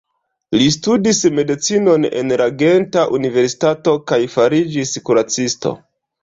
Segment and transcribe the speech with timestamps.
[0.59, 5.77] Li studis medicinon en la Genta Universitato kaj fariĝis kuracisto.